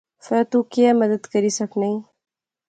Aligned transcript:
فہ 0.25 0.37
تو 0.51 0.59
کیہہ 0.71 0.97
مدد 1.01 1.21
کری 1.33 1.49
سکنائیں 1.59 1.99